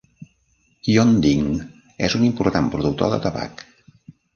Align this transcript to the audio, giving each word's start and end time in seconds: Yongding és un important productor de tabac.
Yongding 0.93 1.53
és 2.09 2.19
un 2.21 2.27
important 2.33 2.75
productor 2.77 3.17
de 3.17 3.25
tabac. 3.31 3.69